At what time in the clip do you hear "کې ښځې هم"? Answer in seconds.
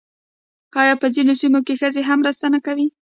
1.65-2.17